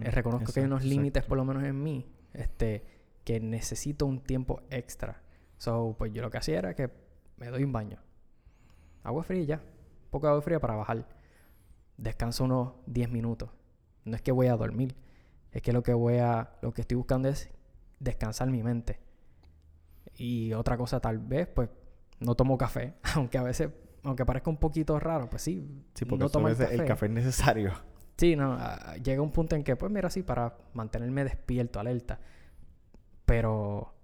[0.00, 2.84] Eh, reconozco que hay unos límites, por lo menos en mí, este,
[3.24, 5.22] que necesito un tiempo extra.
[5.58, 6.90] So, pues yo lo que hacía era que
[7.36, 7.98] me doy un baño.
[9.02, 9.62] Agua fría ya.
[10.10, 11.06] Poca agua fría para bajar.
[11.96, 13.50] Descanso unos 10 minutos.
[14.04, 14.96] No es que voy a dormir.
[15.52, 17.50] Es que lo que voy a, lo que estoy buscando es
[17.98, 19.00] descansar mi mente.
[20.16, 21.68] Y otra cosa tal vez, pues,
[22.20, 22.94] no tomo café.
[23.14, 23.70] Aunque a veces,
[24.02, 25.84] aunque parezca un poquito raro, pues sí.
[25.94, 26.74] Sí, porque no tomo el café.
[26.74, 27.72] el café es necesario.
[28.16, 28.58] Sí, no,
[29.02, 32.18] llega un punto en que, pues mira, sí, para mantenerme despierto, alerta.
[33.24, 33.94] Pero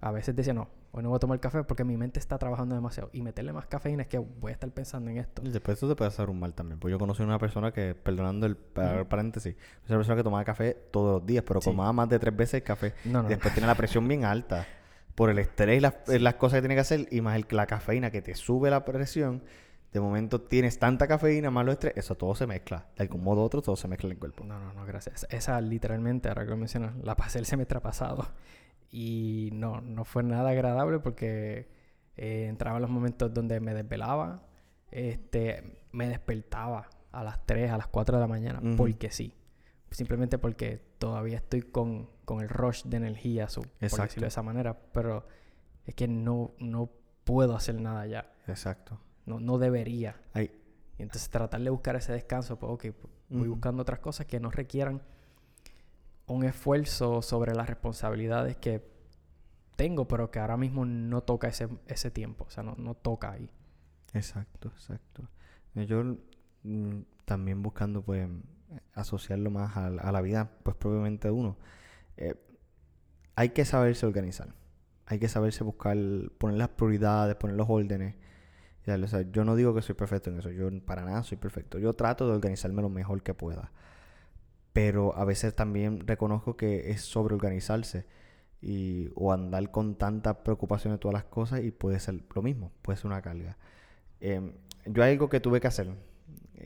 [0.00, 2.74] a veces decía, no, hoy no voy a tomar café porque mi mente está trabajando
[2.76, 3.10] demasiado.
[3.12, 5.42] Y meterle más cafeína es que voy a estar pensando en esto.
[5.44, 6.78] Y después eso te puede hacer un mal también.
[6.78, 10.74] Pues yo conocí una persona que, perdonando el paréntesis, es una persona que tomaba café
[10.92, 12.94] todos los días, pero tomaba más de tres veces el café.
[13.04, 14.66] y después tiene la presión bien alta
[15.16, 17.66] por el estrés y las, las, cosas que tiene que hacer y más el, la
[17.66, 19.42] cafeína que te sube la presión.
[19.92, 22.86] De momento tienes tanta cafeína más los estrés, eso todo se mezcla.
[22.96, 24.44] De algún modo u otro, todo se mezcla en el cuerpo.
[24.44, 25.26] No, no, no, gracias.
[25.30, 28.26] Esa, literalmente, ahora que lo mencionas, la pasé el semestre pasado.
[28.96, 31.68] Y no, no fue nada agradable porque
[32.16, 34.46] eh, entraba en los momentos donde me desvelaba,
[34.92, 39.34] este, me despertaba a las 3, a las 4 de la mañana, porque sí.
[39.90, 44.44] Simplemente porque todavía estoy con, con el rush de energía, su, por decirlo de esa
[44.44, 45.26] manera, pero
[45.86, 46.88] es que no, no
[47.24, 48.32] puedo hacer nada ya.
[48.46, 49.00] Exacto.
[49.26, 50.20] No, no debería.
[50.36, 52.96] Y entonces tratar de buscar ese descanso, pues ok,
[53.28, 55.02] voy buscando otras cosas que no requieran
[56.26, 58.82] un esfuerzo sobre las responsabilidades que
[59.76, 63.32] tengo, pero que ahora mismo no toca ese, ese tiempo, o sea, no, no toca
[63.32, 63.50] ahí.
[64.12, 65.28] Exacto, exacto.
[65.74, 66.16] Yo
[66.62, 68.28] mm, también buscando pues
[68.94, 71.56] asociarlo más a, la vida pues propiamente uno.
[72.16, 72.34] Eh,
[73.34, 74.54] hay que saberse organizar.
[75.06, 75.96] Hay que saberse buscar,
[76.38, 78.14] poner las prioridades, poner los órdenes.
[78.86, 80.50] O sea, yo no digo que soy perfecto en eso.
[80.50, 81.78] Yo para nada soy perfecto.
[81.78, 83.72] Yo trato de organizarme lo mejor que pueda
[84.74, 88.06] pero a veces también reconozco que es sobreorganizarse
[88.60, 92.72] y, o andar con tanta preocupación de todas las cosas y puede ser lo mismo,
[92.82, 93.56] puede ser una carga.
[94.20, 94.52] Em,
[94.84, 95.94] yo hay algo que tuve que hacer.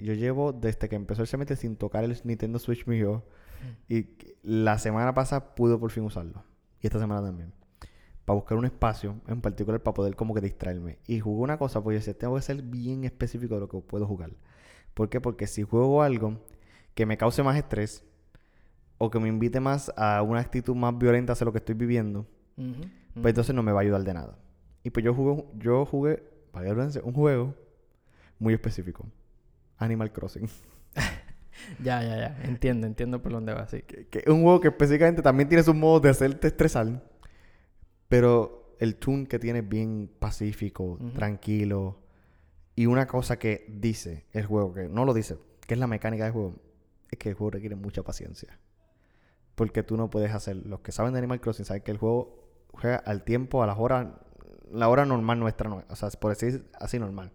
[0.01, 3.25] Yo llevo desde que empezó el semestre sin tocar el Nintendo Switch mío
[3.61, 3.93] mm.
[3.93, 4.07] y
[4.43, 6.43] la semana pasada pude por fin usarlo.
[6.81, 7.53] Y esta semana también.
[8.25, 10.99] Para buscar un espacio en particular para poder como que distraerme.
[11.07, 13.79] Y jugué una cosa, pues yo decía, tengo que ser bien específico de lo que
[13.81, 14.31] puedo jugar.
[14.95, 15.21] ¿Por qué?
[15.21, 16.41] Porque si juego algo
[16.95, 18.05] que me cause más estrés
[18.99, 22.27] o que me invite más a una actitud más violenta hacia lo que estoy viviendo,
[22.57, 24.39] pues entonces no me va a ayudar de nada.
[24.83, 26.23] Y pues yo jugué, yo jugué,
[27.05, 27.55] un juego
[28.39, 29.07] muy específico.
[29.77, 30.49] Animal Crossing.
[31.83, 32.39] ya, ya, ya.
[32.43, 33.83] Entiendo, entiendo por dónde va, así.
[33.83, 37.03] Que, es un juego que específicamente también tiene sus modos de hacerte estresar.
[38.09, 42.01] Pero el tune que tiene es bien pacífico, tranquilo.
[42.75, 46.25] Y una cosa que dice el juego, que no lo dice, que es la mecánica
[46.25, 46.57] del juego,
[47.11, 48.59] es que el juego requiere mucha paciencia.
[49.55, 50.57] Porque tú no puedes hacer.
[50.57, 53.79] Los que saben de Animal Crossing saben que el juego juega al tiempo, a las
[53.79, 54.09] horas,
[54.71, 57.33] la hora normal nuestra, o sea, por decir así normal.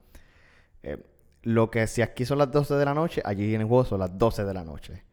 [0.84, 1.04] Eh,
[1.42, 4.00] lo que si aquí son las 12 de la noche, allí en el juego son
[4.00, 5.04] las 12 de la noche.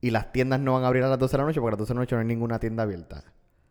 [0.00, 1.76] Y las tiendas no van a abrir a las 12 de la noche porque a
[1.76, 3.24] las 12 de la noche no hay ninguna tienda abierta.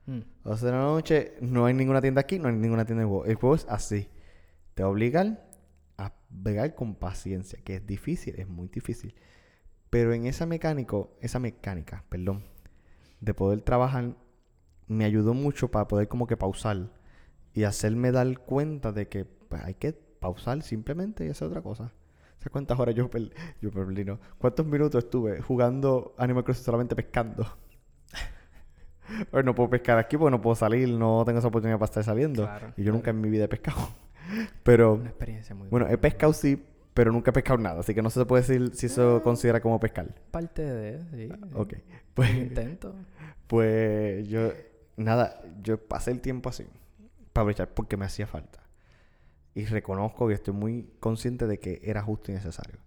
[0.06, 0.20] Mm.
[0.44, 3.02] A las 12 de la noche no hay ninguna tienda aquí, no hay ninguna tienda
[3.04, 3.26] en el juego.
[3.26, 4.10] El juego es así.
[4.76, 5.40] Te obligan
[5.98, 9.16] a bregar con paciencia, que es difícil, es muy difícil.
[9.90, 12.44] Pero en esa mecánico, esa mecánica, perdón,
[13.22, 14.16] de poder trabajar,
[14.88, 16.90] me ayudó mucho para poder como que pausar
[17.54, 21.92] y hacerme dar cuenta de que pues, hay que pausar simplemente y hacer otra cosa.
[22.38, 24.20] ¿Sabes cuántas horas yo, per- yo perdí, no?
[24.38, 27.46] ¿Cuántos minutos estuve jugando Animal Crossing solamente pescando?
[29.32, 32.04] Pues no puedo pescar aquí porque no puedo salir, no tengo esa oportunidad para estar
[32.04, 32.44] saliendo.
[32.44, 32.94] Claro, y yo claro.
[32.94, 33.90] nunca en mi vida he pescado.
[34.64, 36.64] Pero, Una experiencia muy bueno, he pescado sí,
[37.00, 37.80] pero nunca he pescado nada.
[37.80, 40.14] Así que no se puede decir si eso considera como pescar.
[40.32, 41.30] Parte de, sí.
[41.54, 41.74] Ok.
[41.76, 41.82] Un
[42.14, 42.94] Pues, intento.
[43.48, 44.52] pues yo,
[44.98, 46.64] nada, yo pasé el tiempo así
[47.32, 48.60] para aprovechar porque me hacía falta.
[49.56, 52.80] Y reconozco y estoy muy consciente de que era justo y necesario.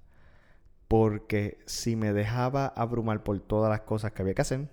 [0.88, 4.68] Porque si me dejaba abrumar por todas las cosas que había que hacer,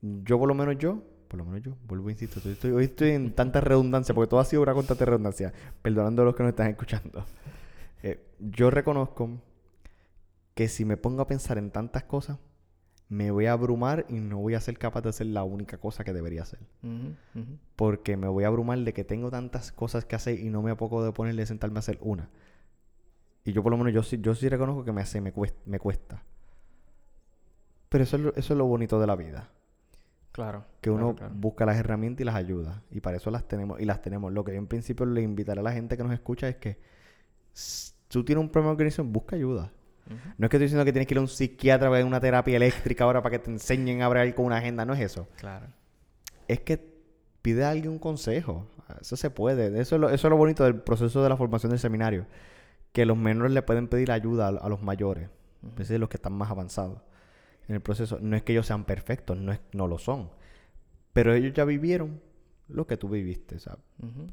[0.00, 2.84] yo por lo menos yo, por lo menos yo, vuelvo a insisto, estoy- estoy- hoy
[2.84, 5.52] estoy en tanta redundancia, porque todo ha sido una con tanta redundancia,
[5.82, 7.26] perdonando a los que nos están escuchando.
[8.38, 9.40] Yo reconozco
[10.54, 12.38] que si me pongo a pensar en tantas cosas,
[13.08, 16.02] me voy a abrumar y no voy a ser capaz de hacer la única cosa
[16.02, 16.60] que debería hacer.
[17.76, 20.74] Porque me voy a abrumar de que tengo tantas cosas que hacer y no me
[20.74, 22.28] poco de ponerle de sentarme a hacer una.
[23.44, 25.60] Y yo por lo menos yo sí, yo sí reconozco que me hace, me cuesta,
[25.66, 26.22] me cuesta.
[27.88, 29.50] Pero eso es, lo, eso es lo bonito de la vida.
[30.32, 30.64] Claro.
[30.80, 31.32] Que uno claro.
[31.36, 32.82] busca las herramientas y las ayuda.
[32.90, 33.80] Y para eso las tenemos.
[33.80, 34.32] Y las tenemos.
[34.32, 36.78] Lo que yo en principio le invitaré a la gente que nos escucha es que
[38.08, 39.72] tú tienes un problema de organización, busca ayuda.
[40.38, 42.56] No es que estoy diciendo que tienes que ir a un psiquiatra a una terapia
[42.56, 44.84] eléctrica ahora para que te enseñen a hablar con una agenda.
[44.84, 45.26] No es eso.
[45.36, 45.66] Claro.
[46.46, 46.80] Es que
[47.42, 48.66] pide a alguien un consejo.
[49.00, 49.66] Eso se puede.
[49.80, 52.26] Eso es lo, eso es lo bonito del proceso de la formación del seminario.
[52.92, 55.28] Que los menores le pueden pedir ayuda a, a los mayores.
[55.70, 57.00] Es decir, los que están más avanzados
[57.68, 58.18] en el proceso.
[58.20, 60.30] No es que ellos sean perfectos, no, es, no lo son.
[61.12, 62.20] Pero ellos ya vivieron
[62.68, 63.58] lo que tú viviste.
[63.58, 63.80] ¿sabes?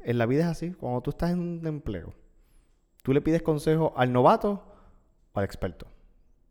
[0.04, 0.70] En la vida es así.
[0.70, 2.14] Cuando tú estás en un empleo,
[3.04, 4.64] tú le pides consejo al novato
[5.34, 5.86] o al experto.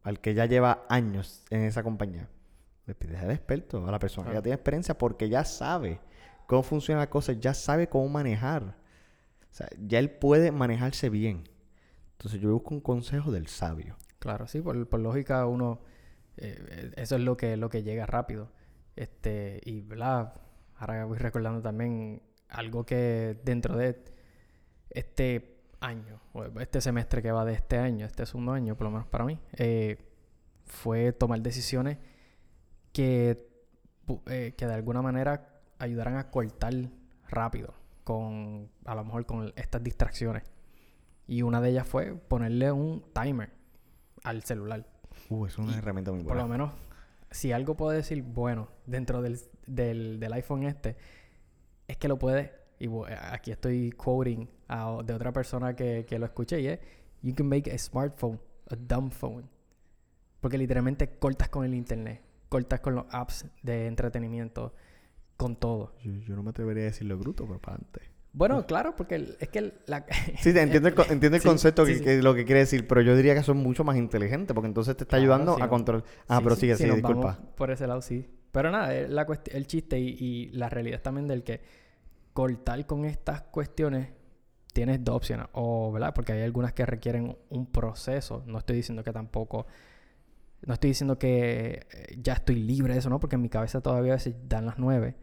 [0.04, 2.30] Al que ya lleva años en esa compañía.
[2.86, 6.00] Le pides al experto, a la persona que ya tiene experiencia, porque ya sabe
[6.46, 8.64] cómo funciona la cosa, ya sabe cómo manejar.
[8.64, 11.50] O sea, ya él puede manejarse bien.
[12.12, 13.98] Entonces yo busco un consejo del sabio.
[14.20, 15.82] Claro, sí, por, por lógica uno,
[16.38, 18.52] eh, eh, eso es lo que, lo que llega rápido.
[18.96, 20.36] Este, y, ¿verdad?
[20.76, 24.04] Ahora voy recordando también algo que dentro de
[24.92, 25.53] este
[25.84, 29.08] año, o este semestre que va de este año, este segundo año, por lo menos
[29.08, 29.98] para mí, eh,
[30.66, 31.98] fue tomar decisiones
[32.92, 33.48] que,
[34.28, 36.74] eh, que de alguna manera ayudaran a cortar
[37.30, 40.44] rápido con, a lo mejor con estas distracciones.
[41.28, 43.52] Y una de ellas fue ponerle un timer
[44.24, 44.86] al celular.
[45.30, 46.44] Uh, es una Y herramienta muy Por buena.
[46.44, 46.72] lo menos,
[47.32, 50.96] si algo puedo decir bueno dentro del, del, del iPhone este,
[51.88, 56.18] es que lo puedes, y bu- aquí estoy quoting a de otra persona que, que
[56.20, 56.80] lo escuché, y es,
[57.22, 59.48] you can make a smartphone a dumb phone.
[60.42, 64.74] Porque literalmente cortas con el internet, cortas con los apps de entretenimiento,
[65.38, 65.94] con todo.
[66.04, 68.02] Yo, yo no me atrevería a decirlo bruto, pero para adelante.
[68.36, 70.06] Bueno, claro, porque el- es que la...
[70.42, 72.04] Sí, te entiendo el, co- entiendo el Sí, concepto sí, que, sí.
[72.04, 74.98] que lo que quiere decir, pero yo diría que son mucho más inteligentes porque entonces
[74.98, 75.70] te está Claro, ayudando a no.
[75.70, 76.04] controlar.
[76.28, 77.40] Ah, pero sí, sigue, si sí, disculpa.
[77.56, 78.28] por ese lado, sí.
[78.52, 81.62] Pero nada, la el chiste y, y la realidad también del que
[82.34, 84.10] cortar con estas cuestiones
[84.74, 85.48] tienes dos opciones.
[85.54, 86.14] O, ¿verdad?
[86.14, 88.44] Porque hay algunas que requieren un proceso.
[88.46, 89.66] No estoy diciendo que tampoco...
[90.66, 93.20] No estoy diciendo que eh, ya estoy libre de eso, ¿no?
[93.20, 95.16] Porque en mi cabeza todavía a veces dan las nueve.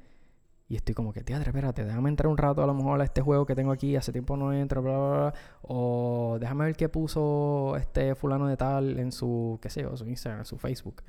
[0.69, 3.23] Y estoy como que, teatro, espérate, déjame entrar un rato a lo mejor a este
[3.23, 3.97] juego que tengo aquí.
[3.97, 5.35] Hace tiempo no entro, bla, bla, bla.
[5.63, 10.07] O déjame ver qué puso este fulano de tal en su, qué sé yo, su
[10.07, 11.03] Instagram, su Facebook.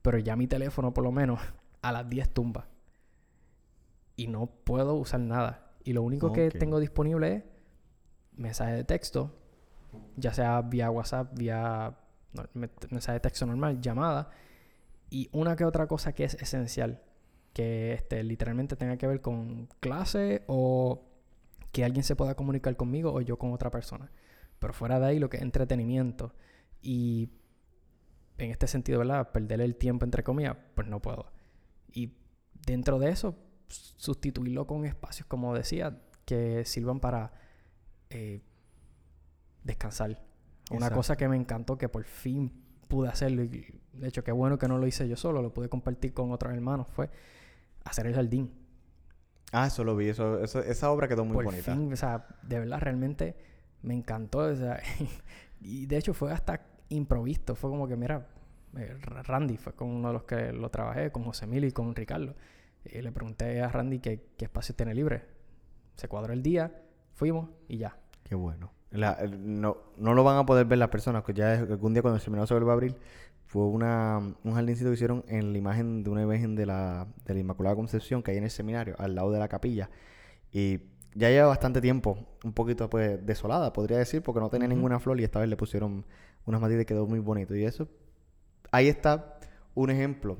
[0.00, 1.40] Pero ya mi teléfono, por lo menos,
[1.82, 2.68] a las 10 tumba.
[4.16, 5.65] Y no puedo usar nada.
[5.86, 6.58] Y lo único que Ok.
[6.58, 7.44] tengo disponible es
[8.36, 9.34] mensaje de texto,
[10.16, 11.96] ya sea vía WhatsApp, vía
[12.34, 14.28] no, me- mensaje de texto normal, llamada,
[15.08, 17.00] y una que otra cosa que es esencial,
[17.54, 21.02] que este, literalmente tenga que ver con clase o
[21.72, 24.10] que alguien se pueda comunicar conmigo o yo con otra persona.
[24.58, 26.34] Pero fuera de ahí, lo que es entretenimiento
[26.82, 27.30] y
[28.38, 29.30] en este sentido, ¿verdad?
[29.32, 31.26] Perder el tiempo, entre comillas, pues no puedo.
[31.92, 32.12] Y
[32.66, 33.34] dentro de eso,
[33.68, 37.32] sustituirlo con espacios, como decía, que sirvan para
[38.10, 38.40] eh,
[39.64, 40.22] descansar.
[40.70, 42.52] Una cosa que me encantó, que por fin
[42.88, 45.68] pude hacerlo, y de hecho, qué bueno que no lo hice yo solo, lo pude
[45.68, 47.10] compartir con otros hermanos, fue
[47.84, 48.52] hacer el jardín.
[49.52, 50.08] Ah, eso lo vi.
[50.08, 51.72] Eso, eso, esa obra quedó muy por bonita.
[51.72, 53.36] fin, o sea, de verdad, realmente
[53.82, 54.38] me encantó.
[54.40, 54.80] O sea,
[55.60, 57.54] y de hecho fue hasta improvisto.
[57.54, 58.26] Fue como que, mira,
[58.76, 61.94] eh, Randy fue con uno de los que lo trabajé, con José Emilio y con
[61.94, 62.34] Ricardo.
[62.92, 65.24] Y le pregunté a Randy qué, qué espacio tiene libre.
[65.94, 66.82] Se cuadró el día,
[67.14, 67.98] fuimos y ya.
[68.22, 68.72] Qué bueno.
[68.90, 72.22] no, no lo van a poder ver las personas, que ya algún día cuando el
[72.22, 72.96] seminario se vuelva a abrir,
[73.46, 77.34] fue una, un jardincito que hicieron en la imagen de una imagen de la, de
[77.34, 79.88] la Inmaculada Concepción que hay en el seminario, al lado de la capilla.
[80.52, 80.80] Y
[81.14, 85.20] ya lleva bastante tiempo, un poquito pues desolada, podría decir, porque no tenía ninguna flor
[85.20, 86.04] y esta vez le pusieron
[86.44, 87.54] unas matitas y quedó muy bonito.
[87.54, 87.88] Y eso,
[88.72, 89.38] ahí está
[89.74, 90.36] un ejemplo.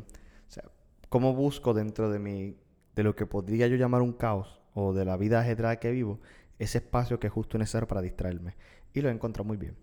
[1.08, 2.56] Cómo busco dentro de mi,
[2.94, 6.20] de lo que podría yo llamar un caos o de la vida ajetreada que vivo,
[6.58, 8.56] ese espacio que es justo necesario para distraerme.
[8.92, 9.76] Y lo he encontrado muy bien.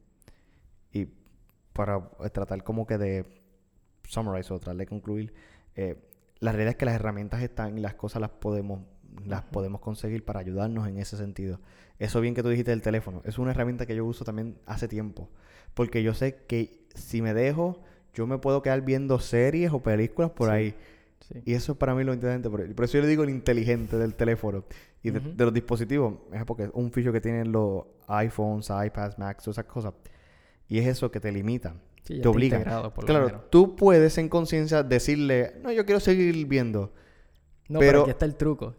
[0.92, 1.08] Y
[1.74, 3.26] para eh, tratar como que de
[4.08, 5.34] summarize o tratar de concluir,
[5.76, 5.98] eh,
[6.40, 8.82] la realidad es que las herramientas están y las cosas las podemos
[9.26, 11.60] las podemos conseguir para ayudarnos en ese sentido.
[12.00, 14.88] Eso bien que tú dijiste del teléfono, es una herramienta que yo uso también hace
[14.88, 15.30] tiempo,
[15.74, 17.82] porque yo sé que si me dejo,
[18.14, 20.76] yo me puedo quedar viendo series o películas por ahí.
[21.46, 22.50] Y eso para mí lo interesante.
[22.50, 24.64] Por, eso yo le digo el inteligente del teléfono
[25.02, 26.16] y de, los dispositivos.
[26.32, 29.94] Es porque es un ficho que tienen los iPhones, iPads, Macs, todas esas cosas.
[30.68, 31.76] Y es eso que te limita.
[32.04, 32.92] te obliga.
[33.06, 36.94] claro, tú puedes en conciencia decirle, no, yo quiero seguir viendo.
[37.70, 38.76] No, pero, aquí está el truco.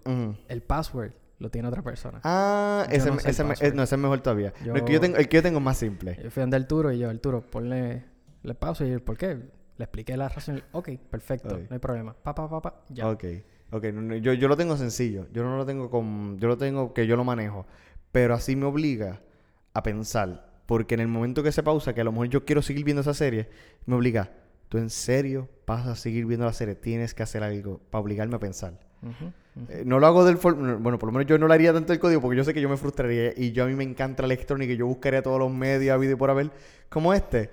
[0.49, 2.21] El password lo tiene otra persona.
[2.23, 4.53] Ah, ese, no ese, no, ese es mejor todavía.
[4.65, 6.19] el, que yo tengo, el que yo tengo es más simple.
[6.23, 8.05] Yo fui a Arturo y yo, Arturo, ponle
[8.45, 9.39] le pausa y el por qué.
[9.77, 10.63] Le expliqué la razón.
[10.73, 12.15] Ok, perfecto, no hay problema.
[12.15, 13.09] Pa, pa, pa, pa, ya.
[13.09, 13.25] Ok,
[13.73, 13.85] ok.
[14.21, 15.27] yo, yo lo tengo sencillo.
[15.33, 16.39] Yo no lo tengo con...
[16.39, 17.67] Yo lo tengo que yo lo manejo.
[18.13, 19.21] Pero así me obliga
[19.73, 20.55] a pensar.
[20.67, 23.03] Porque en el momento que se pausa, que a lo mejor yo quiero seguir viendo
[23.03, 23.49] esa serie,
[23.85, 24.31] me obliga,
[24.69, 28.37] tú en serio vas a seguir viendo la serie, tienes que hacer algo para obligarme
[28.37, 28.79] a pensar.
[29.69, 30.37] Eh, no lo hago del...
[30.37, 32.61] Bueno, por lo menos yo no lo haría tanto el código porque yo sé que
[32.61, 35.39] yo me frustraría y yo a mí me encanta la electrónica y yo buscaría todos
[35.39, 36.51] los medios, vídeo por haber,
[36.89, 37.51] como este.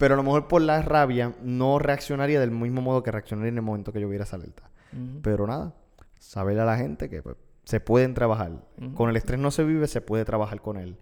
[0.00, 3.56] Pero a lo mejor por la rabia no reaccionaría del mismo modo que reaccionaría en
[3.56, 4.70] el momento que yo viera esa alerta.
[5.20, 5.74] Pero nada,
[6.18, 8.64] saberle a la gente que pues, se pueden trabajar.
[8.94, 10.96] Con el estrés no se vive, se puede trabajar con él.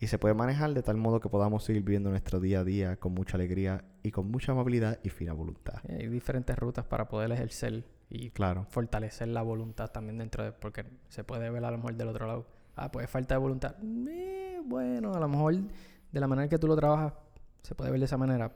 [0.00, 2.96] Y se puede manejar de tal modo que podamos seguir viviendo nuestro día a día
[2.96, 5.74] con mucha alegría y con mucha amabilidad y fina voluntad.
[5.88, 8.66] Hay diferentes rutas para poder ejercer y claro.
[8.70, 10.50] fortalecer la voluntad también dentro de...
[10.50, 12.46] Porque se puede ver a lo mejor del otro lado.
[12.74, 13.76] Ah, pues falta de voluntad.
[14.08, 17.12] Eh, bueno, a lo mejor de la manera que tú lo trabajas
[17.62, 18.52] se puede ver de esa manera,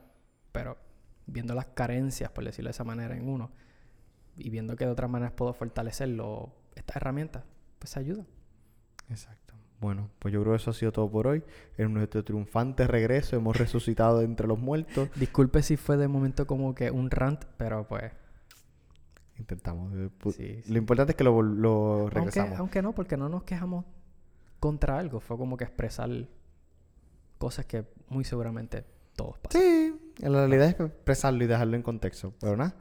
[0.51, 0.77] pero
[1.25, 3.51] viendo las carencias, por decirlo de esa manera, en uno,
[4.35, 7.43] y viendo que de otras maneras puedo fortalecerlo, estas herramientas,
[7.79, 8.25] pues ayuda.
[9.09, 9.55] Exacto.
[9.79, 11.43] Bueno, pues yo creo que eso ha sido todo por hoy.
[11.77, 15.09] En nuestro triunfante regreso hemos resucitado entre los muertos.
[15.15, 18.11] Disculpe si fue de momento como que un rant, pero pues...
[19.37, 19.93] Intentamos.
[20.39, 22.49] Eh, lo importante es que lo, lo regresamos.
[22.49, 23.85] Aunque, aunque no, porque no nos quejamos
[24.59, 25.19] contra algo.
[25.19, 26.09] Fue como que expresar
[27.37, 28.83] cosas que muy seguramente
[29.17, 29.35] todos.
[29.49, 32.33] Sí, la realidad es expresarlo y dejarlo en contexto.
[32.39, 32.75] Pero nada,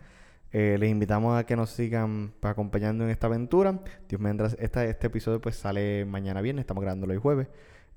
[0.53, 3.81] eh, les invitamos a que nos sigan acompañando en esta aventura.
[4.09, 7.49] Dios mientras este, este episodio pues sale mañana viernes, estamos grabándolo hoy jueves.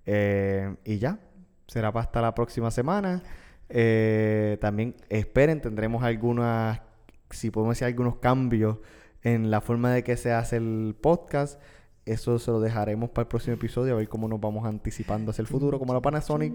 [0.08, 1.20] Eh, y ya,
[1.68, 3.22] será para hasta la próxima semana.
[3.70, 6.82] Eh, también esperen, tendremos algunas,
[7.30, 8.78] si podemos decir, algunos cambios
[9.22, 11.62] en la forma de que se hace el podcast.
[12.06, 15.44] Eso se lo dejaremos para el próximo episodio, a ver cómo nos vamos anticipando hacia
[15.44, 16.54] el futuro, como la Panasonic.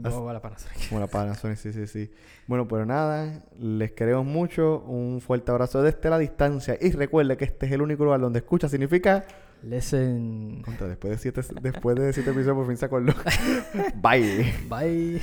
[0.00, 0.88] Como la Panasonic.
[0.88, 2.10] Como la Panasonic, sí, sí, sí.
[2.46, 4.80] Bueno, pues nada, les queremos mucho.
[4.80, 6.78] Un fuerte abrazo desde la distancia.
[6.80, 9.24] Y recuerde que este es el único lugar donde escucha significa.
[9.62, 10.62] Listen.
[10.80, 13.14] después de siete, después de siete episodios por fin se acordó.
[14.02, 14.54] Bye.
[14.68, 15.20] Bye.